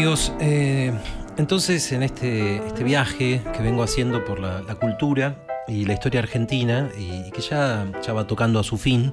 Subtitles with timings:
[0.00, 0.94] amigos, eh,
[1.36, 6.88] entonces en este, este viaje que vengo haciendo por la, cultura y la historia argentina
[6.98, 9.12] y, que ya, ya va tocando a su fin,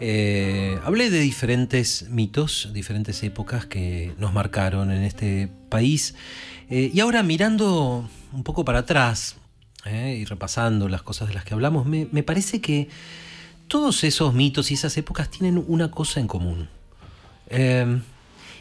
[0.00, 6.14] eh, hablé de diferentes mitos, diferentes épocas que nos marcaron en este país
[6.70, 9.36] eh, y ahora mirando un poco para atrás
[9.84, 12.88] y repasando las cosas de las que hablamos, me, me parece que
[13.66, 16.70] todos esos mitos y esas épocas tienen una cosa en común.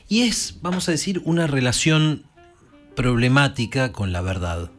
[0.10, 2.24] Y es, vamos a decir, una relación
[2.96, 4.72] problemática con la verdad.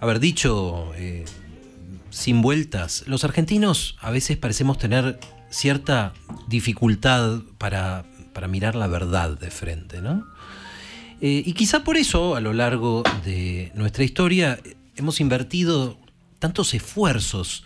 [0.00, 1.24] Haber dicho eh,
[2.10, 5.18] sin vueltas, los argentinos a veces parecemos tener
[5.50, 6.12] cierta
[6.46, 8.04] dificultad para,
[8.48, 10.24] mirar la verdad de frente, ¿no?
[11.20, 14.60] Eh, y quizá por eso, a lo largo de nuestra historia,
[14.94, 15.98] hemos invertido
[16.38, 17.64] tantos esfuerzos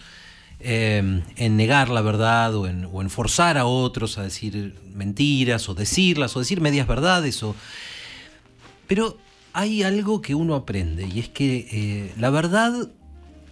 [0.65, 6.37] Em, en negar la verdad o en, forzar a otros a decir mentiras o decirlas
[6.37, 7.43] o decir medias verdades.
[7.43, 7.57] O...
[8.87, 9.19] Pero
[9.53, 12.89] hay algo que uno aprende y es que eh, la verdad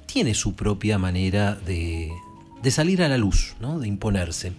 [0.06, 2.12] tiene su propia manera de,
[2.70, 4.52] salir a la luz, de imponerse.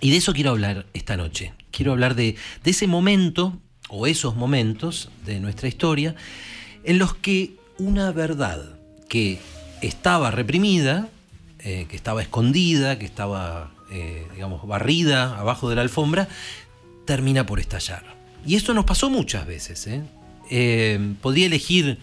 [0.00, 1.52] Y de eso quiero hablar esta noche.
[1.72, 3.58] Quiero hablar de ese momento
[3.88, 6.14] o esos momentos de nuestra historia
[6.84, 9.40] en los que una verdad que
[9.82, 11.08] estaba reprimida
[11.68, 16.28] eh, que estaba escondida, que estaba, eh, digamos, barrida abajo de la alfombra,
[17.04, 18.04] termina por estallar.
[18.46, 19.88] Y esto nos pasó muchas veces.
[19.88, 21.16] ¿eh?
[21.20, 21.98] podría elegir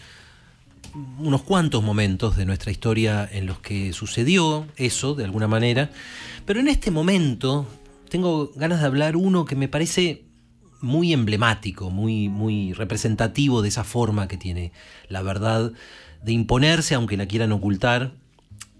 [1.17, 5.91] unos cuantos momentos de nuestra historia en los que sucedió eso, de alguna manera,
[6.45, 7.65] pero en este momento
[8.09, 10.25] tengo ganas de hablar uno que me parece
[10.81, 14.73] muy emblemático, muy, muy representativo de esa forma que tiene
[15.07, 15.71] la verdad
[16.21, 18.11] de imponerse, aunque la quieran ocultar,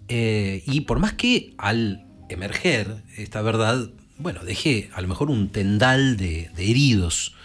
[0.08, 5.50] eh, y por más que al emerger esta verdad, bueno, dejé a lo mejor un
[5.50, 7.36] tendal de, heridos.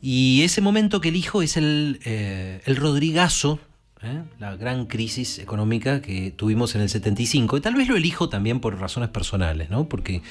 [0.00, 3.60] Y ese momento que elijo es el, eh, el Rodrigazo,
[4.02, 4.22] ¿eh?
[4.38, 7.56] la gran crisis económica que tuvimos en el 75.
[7.56, 9.88] Y tal vez lo elijo también por razones personales, ¿no?
[9.88, 10.22] porque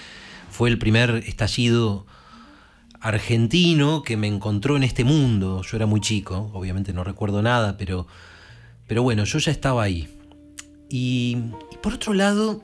[0.50, 2.06] fue el primer estallido
[3.00, 5.64] argentino que me encontró en este mundo.
[5.64, 8.08] Yo era muy chico, obviamente no recuerdo nada, pero,
[8.88, 10.08] pero bueno, yo ya estaba ahí.
[10.91, 11.38] Y,
[11.81, 12.62] por otro lado,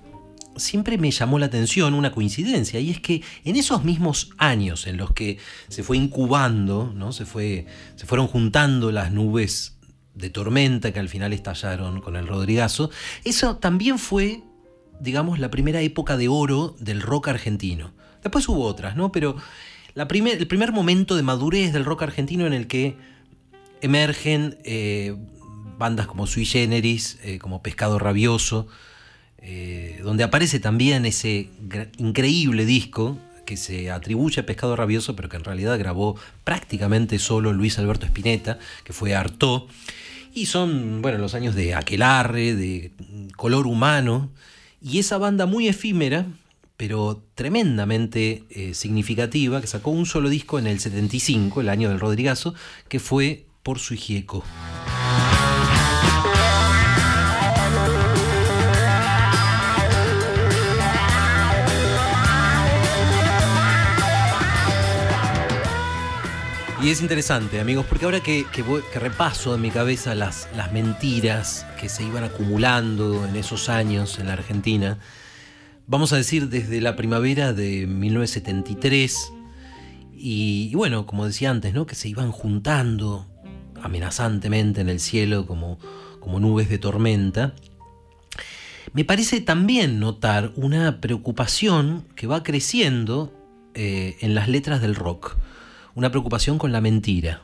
[0.57, 4.97] siempre me llamó la atención una coincidencia, y es que en esos mismos años en
[4.97, 5.37] los que
[5.69, 7.13] se fue incubando, ¿no?
[7.13, 7.65] se, fue,
[7.95, 9.77] se fueron juntando las nubes
[10.13, 12.89] de tormenta que al final estallaron con el Rodrigazo,
[13.23, 14.43] eso también fue,
[14.99, 17.93] digamos, la primera época de oro del rock argentino.
[18.23, 19.13] Después hubo otras, ¿no?
[19.13, 19.37] Pero
[19.93, 22.97] la el primer momento de madurez del rock argentino en el que
[23.81, 25.15] emergen eh,
[25.77, 28.67] bandas como Sui Generis, eh, como Pescado Rabioso,
[29.39, 31.49] eh, donde aparece también ese
[31.97, 37.53] increíble disco que se atribuye a Pescado Rabioso, pero que en realidad grabó prácticamente solo
[37.53, 39.67] Luis Alberto Spinetta, que fue Artó.
[40.33, 42.91] Y son, bueno, los años de Aquelarre, de
[43.35, 44.29] Color Humano,
[44.81, 46.27] y esa banda muy efímera,
[46.75, 51.99] pero tremendamente eh, significativa, que sacó un solo disco en el 75, el año del
[51.99, 52.53] Rodrigazo,
[52.87, 54.43] que fue Por su Hijieco.
[66.87, 68.45] Y es interesante, amigos, porque ahora que,
[68.95, 74.33] repaso en mi cabeza las, mentiras que se iban acumulando en esos años en la
[74.33, 74.97] Argentina,
[75.85, 79.33] vamos a decir desde la primavera de 1973,
[80.15, 81.85] y, bueno, como decía antes, ¿no?
[81.85, 83.27] que se iban juntando
[83.83, 85.79] amenazantemente en el cielo como,
[86.21, 87.53] como nubes de tormenta,
[88.93, 93.33] me parece también notar una preocupación que va creciendo
[93.73, 95.35] eh, en las letras del rock
[95.97, 97.41] una preocupación con la mentira.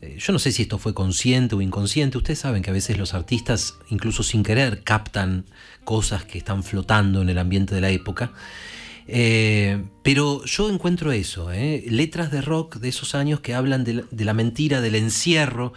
[0.00, 2.16] Eh, yo no sé si esto fue consciente o inconsciente.
[2.16, 5.44] Ustedes saben que a veces los artistas, incluso sin querer, captan
[5.84, 8.32] cosas que están flotando en el ambiente de la época.
[9.06, 14.24] Eh, pero yo encuentro eso, eh, letras de rock de esos años que hablan de
[14.24, 15.74] la, mentira, del encierro,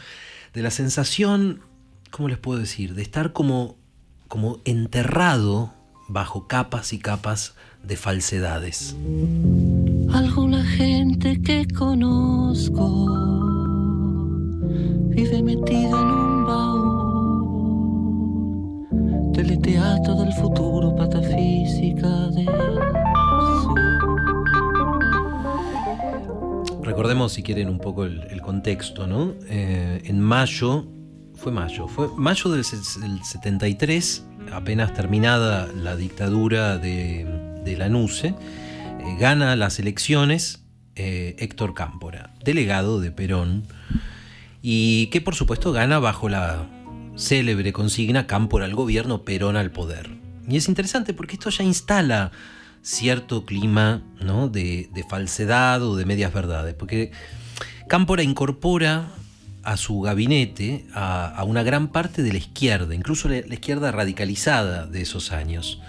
[0.54, 1.64] de la sensación,
[2.12, 2.94] ¿cómo les puedo decir?
[2.94, 3.76] De estar como,
[4.30, 5.74] como enterrado
[6.08, 8.96] bajo capas y capas de falsedades.
[11.14, 12.90] Gente que conozco
[15.10, 17.92] vive metida en un baúl.
[19.32, 22.50] Teleteatro del futuro, patafísica del
[26.82, 29.36] Recordemos, si quieren, un poco el, contexto, ¿no?
[29.48, 30.88] Eh, en mayo,
[31.36, 37.28] fue mayo, fue mayo del, 73, apenas terminada la dictadura de,
[37.64, 38.36] de la NUCE, eh,
[39.20, 40.63] gana las elecciones
[40.96, 43.64] eh, Héctor Cámpora, delegado de Perón,
[44.62, 46.70] y que por supuesto gana bajo la
[47.16, 50.10] célebre consigna Cámpora al gobierno, Perón al poder.
[50.48, 52.32] Y es interesante porque esto ya instala
[52.82, 54.04] cierto clima
[54.52, 57.12] de, falsedad o de medias verdades, porque
[57.88, 59.08] Cámpora incorpora
[59.64, 65.02] a su gabinete a, una gran parte de la izquierda, incluso la, izquierda radicalizada de
[65.02, 65.82] esos años,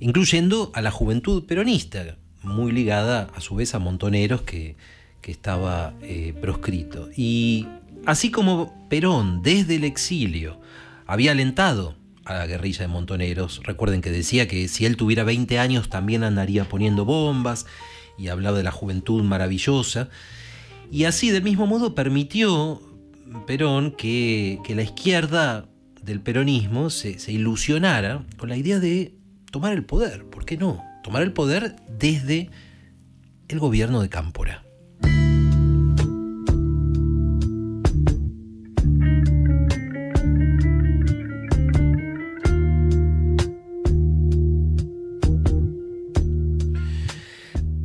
[0.00, 2.16] incluyendo a la juventud peronista,
[2.46, 4.76] muy ligada a su vez a Montoneros, que,
[5.26, 7.08] estaba eh, proscrito.
[7.16, 7.66] Y
[8.04, 10.60] así como Perón desde el exilio
[11.04, 13.60] había alentado a la guerrilla de Montoneros.
[13.64, 17.66] Recuerden que decía que si él tuviera 20 años también andaría poniendo bombas
[18.18, 20.08] y hablaba de la juventud maravillosa.
[20.92, 22.80] Y así, del mismo modo, permitió
[23.46, 25.68] Perón que, la izquierda
[26.02, 29.14] del peronismo se, ilusionara con la idea de
[29.50, 30.24] tomar el poder.
[30.24, 30.84] ¿Por qué no?
[31.06, 32.50] Tomar el poder desde
[33.46, 34.64] el gobierno de Cámpora.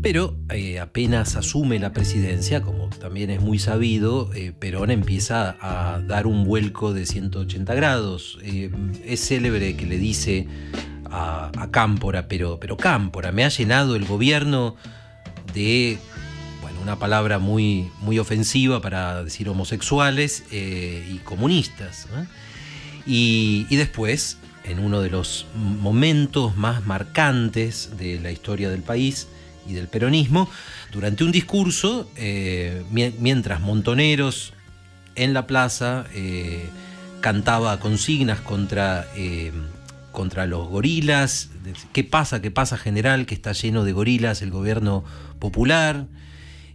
[0.01, 6.01] Pero eh, apenas asume la presidencia, como también es muy sabido, eh, Perón empieza a
[6.01, 8.39] dar un vuelco de 180 grados.
[8.41, 8.71] Eh,
[9.05, 10.47] es célebre que le dice
[11.11, 14.75] a, Cámpora, pero, pero Cámpora, me ha llenado el gobierno
[15.53, 15.97] de
[16.61, 22.07] bueno, una palabra muy, muy ofensiva para decir homosexuales y comunistas.
[23.05, 29.27] y después, en uno de los momentos más marcantes de la historia del país,
[29.67, 30.49] y del peronismo
[30.91, 34.53] durante un discurso eh, mientras Montoneros
[35.15, 36.69] en la plaza eh,
[37.19, 39.51] cantaba consignas contra, eh,
[40.11, 41.49] contra los gorilas.
[41.93, 42.41] ¿Qué pasa?
[42.41, 43.25] ¿Qué pasa, general?
[43.25, 45.03] Que está lleno de gorilas el gobierno
[45.39, 46.07] popular.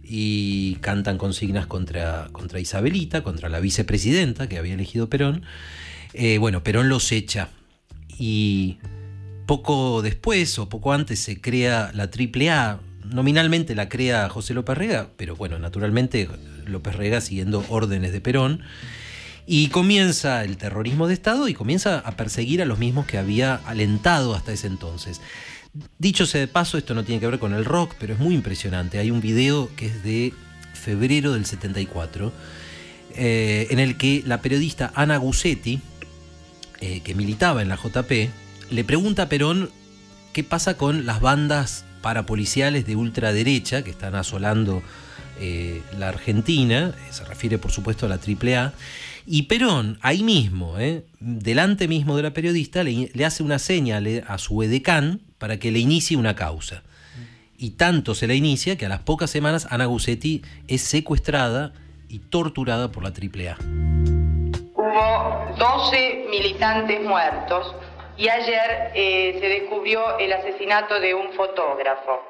[0.03, 5.43] Y cantan consignas contra, contra Isabelita, contra la vicepresidenta que había elegido Perón.
[6.39, 7.49] bueno, Perón los echa.
[8.17, 8.77] Y
[9.47, 12.79] poco después o poco antes se crea la AAA.
[13.05, 16.27] Nominalmente la crea José López Rega, pero bueno, naturalmente
[16.65, 18.61] López Rega siguiendo órdenes de Perón.
[19.49, 23.55] Y comienza el terrorismo de Estado y comienza a perseguir a los mismos que había
[23.65, 25.21] alentado hasta ese entonces.
[25.97, 28.35] Dicho sea de paso, esto no tiene que ver con el rock, pero es muy
[28.35, 28.99] impresionante.
[28.99, 30.33] Hay un video que es de
[30.73, 32.33] febrero del 74,
[33.15, 35.79] eh, en el que la periodista Ana Gussetti,
[36.81, 38.29] eh, que militaba en la JP,
[38.69, 39.69] le pregunta a Perón
[40.33, 44.83] qué pasa con las bandas parapoliciales de ultraderecha que están asolando
[45.39, 48.73] eh, la Argentina, se refiere por supuesto a la AAA,
[49.29, 54.37] y Perón, ahí mismo, eh, delante mismo de la periodista, le, hace una señal a
[54.37, 56.81] su edecán para que le inicie una causa.
[57.57, 61.73] Y tanto se la inicia que a las pocas semanas Ana Gussetti es secuestrada
[62.07, 63.57] y torturada por la AAA.
[64.73, 67.75] Hubo 12 militantes muertos
[68.17, 72.21] y ayer eh, se descubrió el asesinato de un fotógrafo.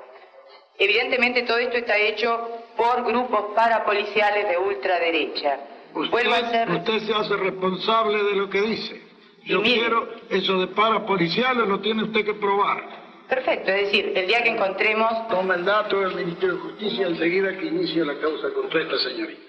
[0.80, 5.60] Evidentemente todo esto está hecho por grupos parapoliciales de ultraderecha.
[5.98, 9.02] Usted, usted se hace responsable de lo que dice.
[9.46, 12.84] Yo quiero eso de parapoliciales, lo tiene usted que probar.
[13.30, 15.28] Perfecto, es decir, el día que encontremos...
[15.28, 19.42] Toma el dato del Ministerio de Justicia enseguida que inicie la causa contra esta señorita.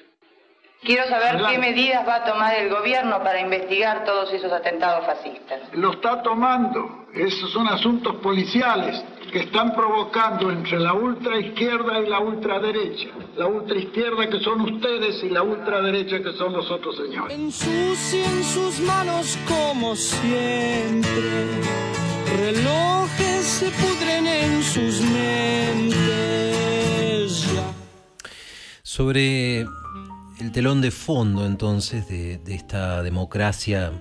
[0.82, 5.60] Quiero saber qué medidas va a tomar el gobierno para investigar todos esos atentados fascistas.
[5.72, 7.06] Lo está tomando.
[7.14, 13.08] Esos son asuntos policiales que están provocando entre la ultraizquierda y la ultraderecha.
[13.36, 17.36] La ultraizquierda que son ustedes y la ultraderecha que son los otros señores.
[17.36, 21.46] Ensucien sus manos como siempre.
[22.36, 25.98] Relojes se pudren en sus mentes.
[28.82, 33.92] Sobre el telón de fondo entonces de, esta democracia,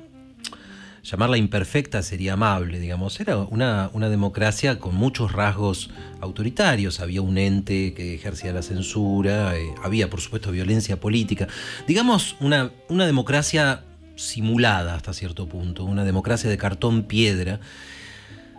[1.07, 7.37] llamarla imperfecta sería amable, digamos, era una, una, democracia con muchos rasgos autoritarios, había un
[7.37, 11.47] ente que ejercía la censura, eh, había por supuesto violencia política,
[11.87, 13.85] digamos una, una democracia
[14.17, 17.61] simulada hasta cierto punto, una democracia de cartón piedra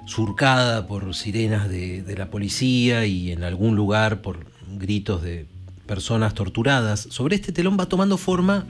[0.07, 4.47] surcada por sirenas de, de, la policía y en algún lugar por
[4.79, 5.47] gritos de
[5.87, 8.67] personas torturadas, sobre este telón va tomando forma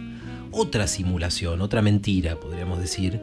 [0.51, 3.21] otra simulación, otra mentira, podríamos decir,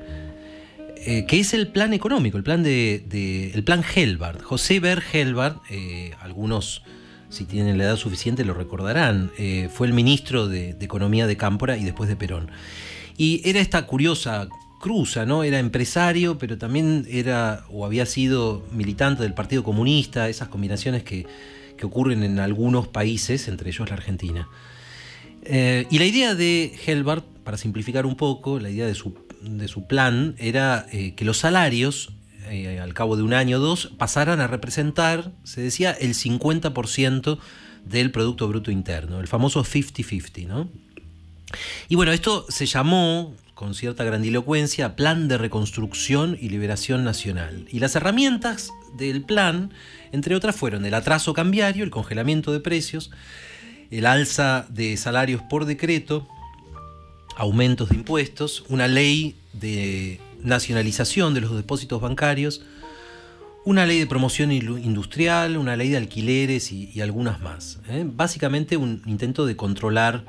[0.98, 4.42] eh, que es el plan económico, el plan de, el plan Helbart.
[4.42, 6.84] José Ber Helbart, eh, algunos
[7.30, 11.78] si tienen la edad suficiente lo recordarán, eh, fue el ministro de, Economía de Cámpora
[11.78, 12.50] y después de Perón.
[13.18, 14.48] Y era esta curiosa
[14.80, 15.44] cruza, ¿no?
[15.44, 21.26] Era empresario, pero también era o había sido militante del Partido Comunista, esas combinaciones que,
[21.78, 24.48] que ocurren en algunos países, entre ellos la Argentina.
[25.48, 29.14] Y la idea de Helbart, para simplificar un poco, la idea de su,
[29.46, 32.12] de su plan era eh, que los salarios,
[32.50, 37.38] eh, al cabo de un año o dos, pasaran a representar, se decía, el 50%
[37.86, 40.70] del Producto Bruto Interno, el famoso 50-50, ¿no?
[41.88, 47.66] Y bueno, esto se llamó con cierta grandilocuencia Plan de Reconstrucción y Liberación Nacional.
[47.72, 49.72] Y las herramientas del plan,
[50.12, 53.12] entre otras, fueron el atraso cambiario, el congelamiento de precios,
[53.92, 56.28] el alza de salarios por decreto,
[57.36, 62.62] aumentos de impuestos, una ley de nacionalización de los depósitos bancarios,
[63.66, 67.80] una ley de promoción industrial, una ley de alquileres y, algunas más.
[67.90, 68.04] ¿eh?
[68.06, 70.24] Básicamente un intento de controlar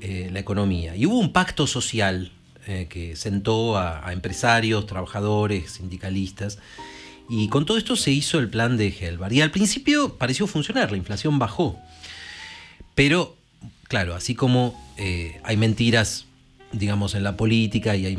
[0.00, 0.94] eh, la economía.
[0.94, 2.30] Y hubo un pacto social
[2.68, 6.60] eh, que sentó a, empresarios, trabajadores, sindicalistas.
[7.28, 9.32] Y con todo esto se hizo el plan de Helvar.
[9.32, 11.76] Y al principio pareció funcionar, la inflación bajó.
[12.94, 13.36] Pero,
[13.88, 14.80] claro, así como
[15.44, 16.27] hay mentiras,
[16.72, 18.18] digamos, en la política y hay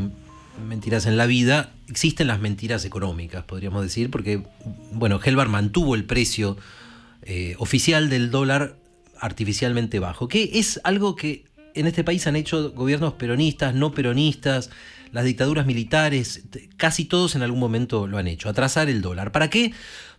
[0.67, 4.43] mentiras en la vida, existen las mentiras económicas, podríamos decir, porque,
[4.91, 6.57] bueno, Helvar mantuvo el precio
[7.23, 8.77] eh, oficial del dólar
[9.19, 14.69] artificialmente bajo, que es algo que en este país han hecho gobiernos peronistas, no peronistas,
[15.11, 16.43] las dictaduras militares,
[16.77, 19.31] casi todos en algún momento lo han hecho, atrasar el dólar.
[19.31, 19.73] ¿Para qué?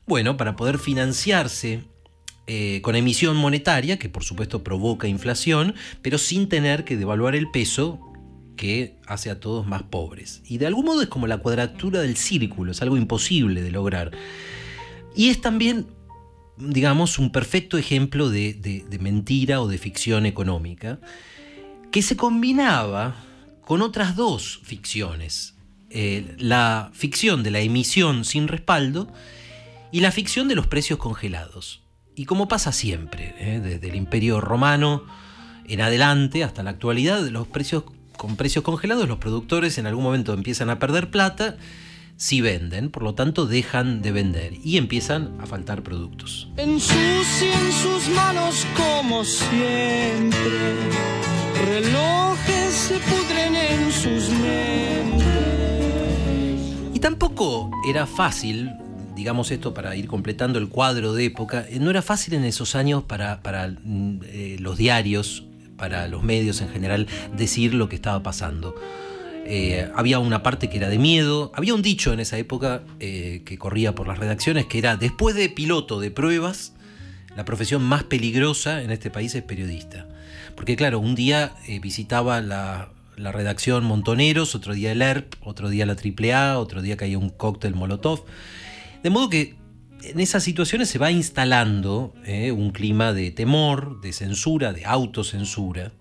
[0.06, 1.84] Bueno, para poder financiarse
[2.46, 7.50] eh, con emisión monetaria, que por supuesto provoca inflación, pero sin tener que devaluar el
[7.50, 8.09] peso
[8.60, 10.42] que hace a todos más pobres.
[10.46, 14.10] Y de algún modo es como la cuadratura del círculo, es algo imposible de lograr.
[15.16, 15.86] Y es también,
[16.58, 21.00] digamos, un perfecto ejemplo de, mentira o de ficción económica,
[21.90, 23.16] que se combinaba
[23.62, 25.54] con otras dos ficciones.
[25.88, 29.10] Eh, la ficción de la emisión sin respaldo
[29.90, 31.80] y la ficción de los precios congelados.
[32.14, 35.04] Y como pasa siempre, eh, desde el imperio romano
[35.66, 37.84] en adelante hasta la actualidad, los precios
[38.20, 41.56] con precios congelados, los productores en algún momento empiezan a perder plata
[42.18, 46.46] si venden, por lo tanto dejan de vender y empiezan a faltar productos.
[46.58, 50.76] En sus manos como siempre,
[51.64, 54.28] relojes se pudren en sus
[56.92, 58.70] Y tampoco era fácil
[59.14, 63.02] digamos esto para ir completando el cuadro de época, no era fácil en esos años
[63.02, 63.38] para,
[63.82, 65.44] mm, eh, los diarios
[65.80, 68.74] para los medios en general decir lo que estaba pasando.
[69.46, 73.42] Eh, había una parte que era de miedo, había un dicho en esa época eh,
[73.46, 76.74] que corría por las redacciones que era, después de piloto de pruebas,
[77.34, 80.06] la profesión más peligrosa en este país es periodista.
[80.54, 85.70] Porque claro, un día eh, visitaba la, la, redacción Montoneros, otro día el ERP, otro
[85.70, 88.26] día la AAA, otro día caía un cóctel Molotov.
[89.02, 89.56] De modo que
[90.02, 95.92] en esas situaciones se va instalando eh, un clima de temor, de censura, de autocensura.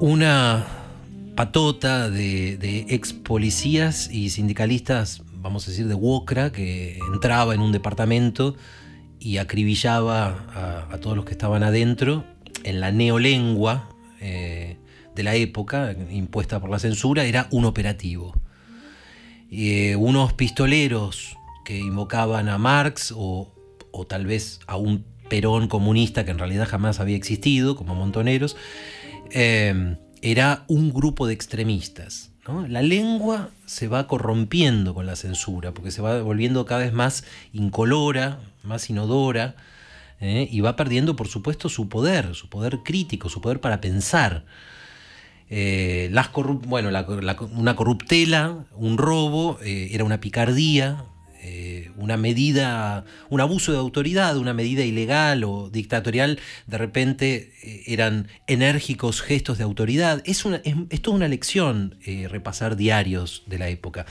[0.00, 0.66] Una
[1.34, 7.72] patota de, ex policías y sindicalistas, vamos a decir, de Wokra, que entraba en un
[7.72, 8.54] departamento
[9.18, 12.24] y acribillaba a, todos los que estaban adentro
[12.64, 13.88] en la neolengua.
[15.14, 18.34] De la época, impuesta por la censura, era un operativo.
[19.50, 23.52] Eh, unos pistoleros que invocaban a Marx o,
[24.08, 28.56] tal vez a un Perón comunista que en realidad jamás había existido, como Montoneros,
[29.30, 32.30] eh, era un grupo de extremistas.
[32.68, 37.24] La lengua se va corrompiendo con la censura, porque se va volviendo cada vez más
[37.54, 39.56] incolora, más inodora,
[40.20, 40.46] ¿eh?
[40.50, 44.44] y va perdiendo, por supuesto, su poder, su poder crítico, su poder para pensar.
[45.50, 51.04] Eh, las bueno, una corruptela, un robo, eh, era una picardía,
[51.42, 57.52] eh, una medida, un abuso de autoridad, una medida ilegal o dictatorial, de repente
[57.86, 60.22] eran enérgicos gestos de autoridad.
[60.24, 61.98] Es, una, es, toda una lección
[62.28, 64.06] repasar diarios de la época.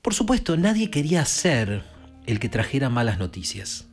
[0.00, 1.82] Por supuesto, nadie quería ser
[2.26, 3.86] el que trajera malas noticias.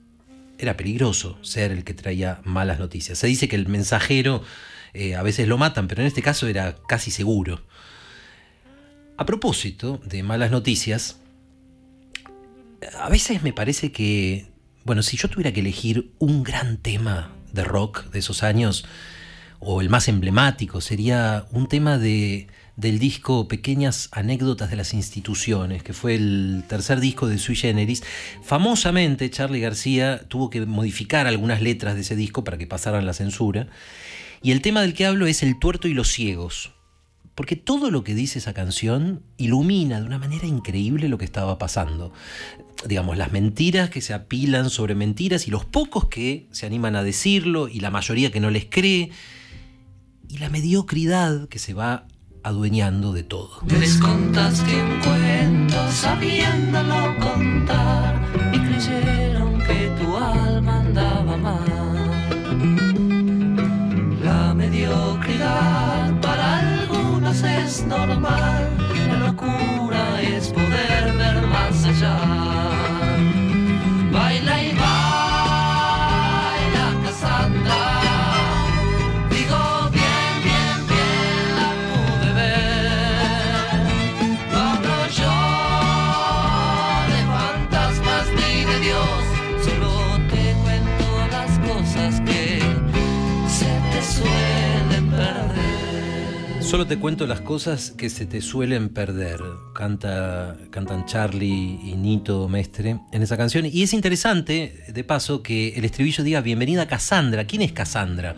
[0.58, 3.18] Era peligroso ser el que traía malas noticias.
[3.18, 4.44] Se dice que el mensajero
[4.94, 7.62] eh, a veces lo matan, pero en este caso era casi seguro.
[9.18, 11.18] A propósito de malas noticias,
[13.00, 14.48] a veces me parece que,
[14.84, 18.86] bueno, si yo tuviera que elegir un gran tema de rock de esos años,
[19.66, 25.84] o el más emblemático, sería un tema de, del disco Pequeñas Anécdotas de las Instituciones,
[25.84, 28.04] que fue el tercer disco de Sui Generis.
[28.44, 33.14] Famosamente, Charlie García tuvo que modificar algunas letras de ese disco para que pasaran la
[33.14, 33.68] censura.
[34.44, 36.72] Y el tema del que hablo es el tuerto y los ciegos.
[37.36, 41.58] porque todo lo que dice esa canción ilumina de una manera increíble lo que estaba
[41.58, 42.14] pasando.
[42.88, 47.02] Digamos, las mentiras que se apilan sobre mentiras y los pocos que se animan a
[47.02, 49.10] decirlo y la mayoría que no les cree
[50.30, 52.06] y la mediocridad que se va
[52.44, 53.62] adueñando de todo.
[53.64, 53.70] Un
[55.02, 58.13] cuento sabiéndolo contar
[67.84, 68.53] algunos es normal,
[96.74, 99.40] Solo te cuento las cosas que se te suelen perder,
[99.76, 103.68] canta, cantan Charlie y Nito Mestre en esa canción.
[103.68, 107.46] Y es interesante, de paso, que el estribillo diga bienvenida Cassandra.
[107.46, 108.36] ¿Quién es Cassandra?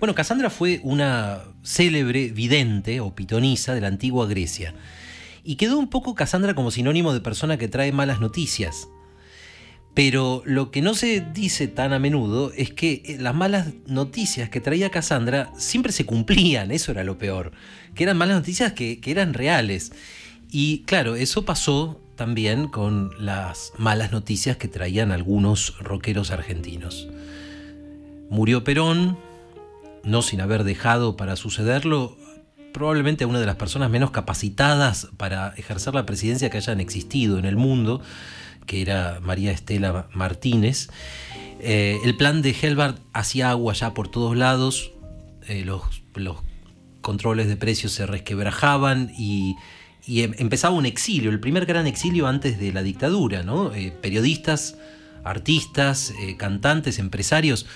[0.00, 4.74] Bueno, Cassandra fue una célebre vidente o pitonisa de la antigua Grecia.
[5.44, 8.88] Y quedó un poco Cassandra como sinónimo de persona que trae malas noticias.
[9.96, 14.50] Pero lo que no se dice tan a menudo es que eh, las malas noticias
[14.50, 17.52] que traía Cassandra siempre se cumplían, eso era lo peor,
[17.94, 19.92] que eran malas noticias que, eran reales.
[20.50, 27.08] Y claro, eso pasó también con las malas noticias que traían algunos rockeros argentinos.
[28.28, 29.16] Murió Perón,
[30.04, 32.18] no sin haber dejado para sucederlo
[32.74, 37.38] probablemente a una de las personas menos capacitadas para ejercer la presidencia que hayan existido
[37.38, 38.02] en el mundo,
[38.66, 40.88] que era María Estela Martínez.
[41.60, 44.92] Eh, el plan de Helbert hacía agua ya por todos lados,
[45.48, 45.82] eh, los,
[46.14, 46.36] los
[47.00, 49.56] controles de precios se resquebrajaban y,
[50.06, 53.72] y em- empezaba un exilio, el primer gran exilio antes de la dictadura, ¿no?
[53.74, 54.76] Eh, periodistas,
[55.24, 57.66] artistas, cantantes, empresarios,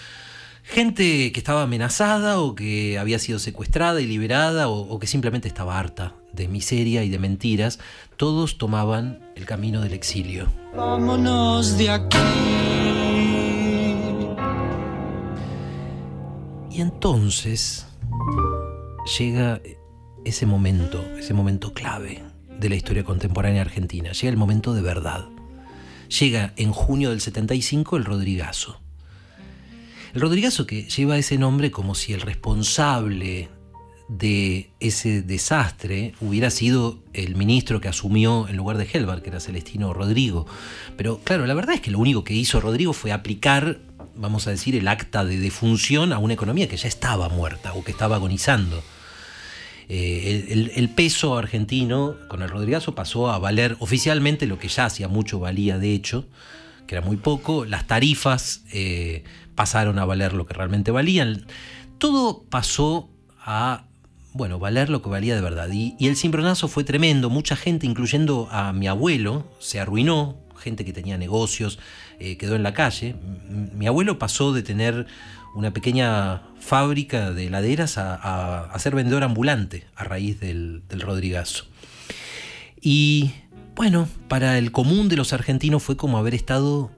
[0.63, 5.79] gente que estaba amenazada o que había sido secuestrada y liberada o que simplemente estaba
[5.79, 7.79] harta de miseria y de mentiras,
[8.17, 10.53] todos tomaban el camino del exilio.
[10.77, 12.19] Vámonos de aquí.
[16.71, 17.87] Y entonces
[19.19, 19.61] llega
[20.25, 22.23] ese momento, ese momento clave
[22.59, 24.13] de la historia contemporánea argentina.
[24.13, 25.29] Llega el momento de verdad.
[26.21, 28.81] Llega en junio del 75 el Rodrigazo.
[30.15, 33.49] El Rodrigazo que lleva ese nombre como si el responsable
[34.11, 39.39] de ese desastre hubiera sido el ministro que asumió en lugar de Helbar, que era
[39.39, 40.47] Celestino Rodrigo.
[40.97, 43.79] Pero claro, la verdad es que lo único que hizo Rodrigo fue aplicar,
[44.17, 47.85] vamos a decir, el acta de defunción a una economía que ya estaba muerta o
[47.85, 48.83] que estaba agonizando.
[49.89, 55.07] Eh, el peso argentino con el Rodrigazo pasó a valer oficialmente lo que ya hacía
[55.07, 56.27] mucho valía de hecho,
[56.89, 57.65] que era muy poco.
[57.65, 59.23] Las tarifas eh,
[59.55, 61.47] pasaron a valer lo que realmente valían.
[61.99, 63.85] Todo pasó a
[64.33, 65.69] bueno, valer lo que valía de verdad.
[65.73, 67.31] Y, el cimbronazo fue tremendo.
[67.31, 70.37] Mucha gente, incluyendo a mi abuelo, se arruinó.
[70.57, 71.79] Gente que tenía negocios
[72.19, 73.17] eh, quedó en la calle.
[73.49, 75.07] Mi abuelo pasó de tener
[75.55, 77.49] una pequeña fábrica de
[77.97, 81.65] a- a ser vendedor ambulante a raíz del, del Rodrigazo.
[82.81, 83.33] Y
[83.75, 86.91] bueno, para el común de los argentinos fue como haber estado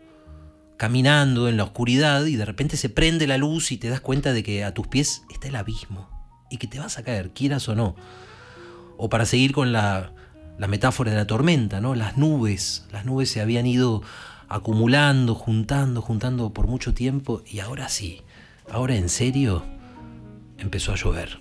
[0.76, 4.32] caminando en la oscuridad y de repente se prende la luz y te das cuenta
[4.32, 6.11] de que a tus pies está el abismo
[6.52, 7.96] y que te vas a caer, quieras o no.
[8.98, 10.12] O para seguir con la,
[10.58, 11.94] la metáfora de la tormenta, ¿no?
[11.94, 14.02] Las nubes, las nubes se habían ido
[14.48, 18.20] acumulando, juntando, juntando por mucho tiempo y ahora sí,
[18.70, 19.64] ahora en serio
[20.58, 21.40] empezó a llover.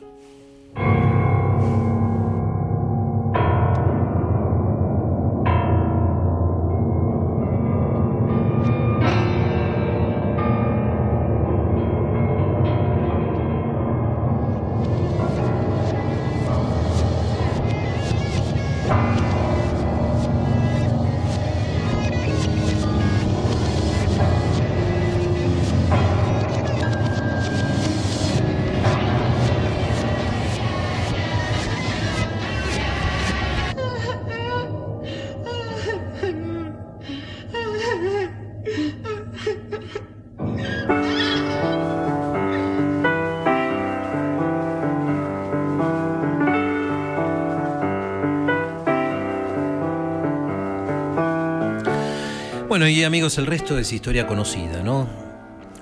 [52.82, 55.08] Bueno, y amigos, el resto es historia conocida, ¿no?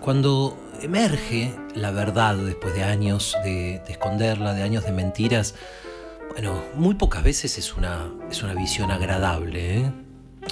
[0.01, 5.55] Cuando emerge la verdad después de años de, de esconderla, de años de mentiras,
[6.33, 9.77] Bueno, muy pocas veces es una, es una visión agradable.
[9.77, 9.91] ¿eh?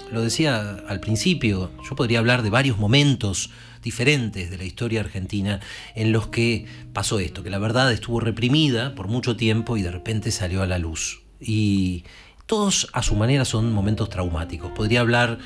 [0.10, 3.50] Lo decía al principio, yo podría hablar de varios momentos
[3.84, 5.60] diferentes de la historia argentina
[5.96, 9.92] en los que pasó esto, que la verdad estuvo reprimida por mucho tiempo y de
[9.92, 11.24] repente salió a la luz.
[11.42, 12.06] Y
[12.46, 14.72] todos a su manera son momentos traumáticos.
[14.72, 15.40] Podría hablar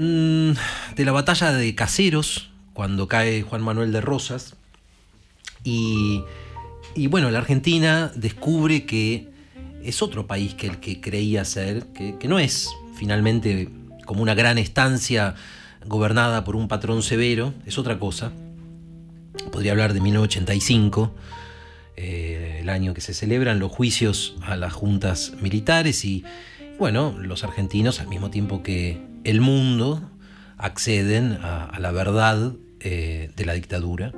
[0.00, 0.52] mm,
[0.96, 4.56] de la batalla de Caseros, cuando cae Juan Manuel de Rosas,
[5.62, 6.22] y,
[6.94, 9.28] y bueno, la Argentina descubre que
[9.84, 13.68] es otro país que el que creía ser, que, que no es finalmente
[14.06, 15.34] como una gran estancia
[15.86, 18.32] gobernada por un patrón severo, es otra cosa.
[19.52, 21.14] Podría hablar de 1985,
[21.96, 26.24] eh, el año que se celebran los juicios a las juntas militares y,
[26.78, 30.10] bueno, los argentinos al mismo tiempo que el mundo
[30.56, 34.12] acceden a, la verdad eh, de la dictadura.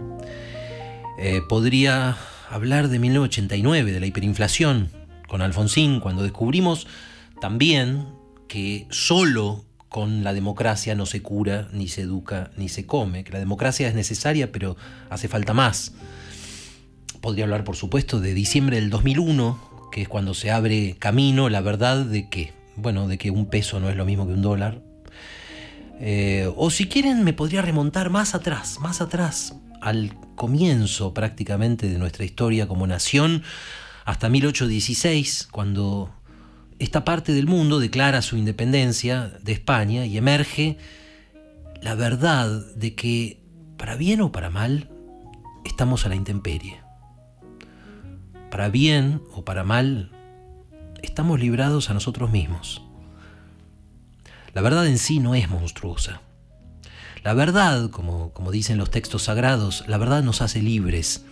[1.19, 2.17] Eh, podría
[2.51, 4.91] hablar de 1989, de la hiperinflación
[5.29, 6.87] con Alfonsín, cuando descubrimos
[7.41, 8.07] también
[8.49, 13.33] que solo con la democracia no se cura, ni se educa, ni se come, que
[13.33, 14.77] la democracia es necesaria, pero
[15.11, 15.93] hace falta más.
[17.21, 21.61] Podría hablar, por supuesto, de diciembre del 2001, que es cuando se abre camino la
[21.61, 24.83] verdad de que, bueno, de que un peso no es lo mismo que un dólar.
[26.05, 31.97] Eh, o si quieren, me podría remontar más atrás, más atrás, al comienzo prácticamente de
[31.97, 33.45] nuestra historia como nación,
[34.05, 36.13] hasta 1816, cuando
[36.81, 40.77] esta parte del mundo declara su independencia de España y emerge
[41.81, 43.41] la verdad de que,
[43.77, 44.91] para bien o para mal,
[45.65, 46.81] estamos a la intemperie.
[48.51, 50.11] Para bien o para mal,
[51.01, 52.83] estamos librados a nosotros mismos.
[54.55, 56.21] La verdad en sí no es monstruosa.
[57.25, 61.25] La verdad, como, como dicen los textos sagrados, la verdad nos hace libres.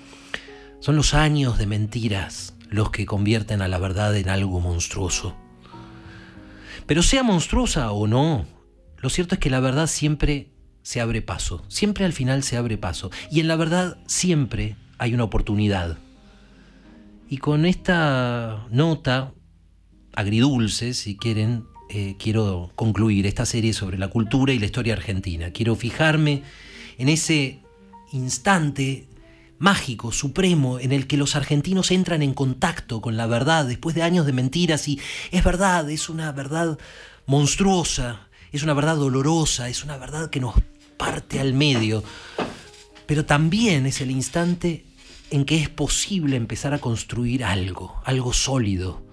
[0.80, 5.36] Son los años de mentiras, los que convierten a la verdad en algo monstruoso.
[6.86, 8.46] Pero sea monstruosa o no,
[8.98, 10.52] lo cierto es que la verdad siempre
[10.82, 15.14] se abre paso, siempre al final se abre paso, y en la verdad siempre hay
[15.14, 15.98] una oportunidad.
[17.28, 19.32] Y con esta nota
[20.14, 25.50] agridulce, si quieren, eh, quiero concluir esta serie sobre la cultura y la historia argentina.
[25.50, 26.44] Quiero fijarme
[26.98, 27.58] en ese
[28.12, 29.08] instante
[29.58, 34.02] mágico, supremo, en el que los argentinos entran en contacto con la verdad después de
[34.02, 35.00] años de mentiras y
[35.32, 36.78] es verdad, es una verdad
[37.26, 40.54] monstruosa, es una verdad dolorosa, es una verdad que nos
[40.96, 42.04] parte al medio,
[43.06, 44.84] pero también es el instante
[45.30, 49.09] en que es posible empezar a construir algo, algo sólido.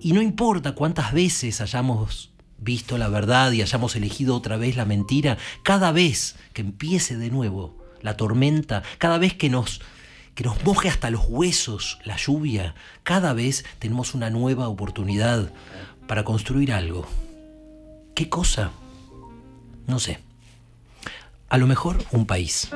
[0.00, 4.84] Y no importa cuántas veces hayamos visto la verdad y hayamos elegido otra vez la
[4.84, 9.80] mentira, cada vez que empiece de nuevo la tormenta, cada vez que nos,
[10.34, 15.52] que nos moje hasta los huesos la lluvia, cada vez tenemos una nueva oportunidad
[16.06, 17.06] para construir algo.
[18.14, 18.70] ¿Qué cosa?
[19.86, 20.18] No sé.
[21.48, 22.68] A lo mejor un país.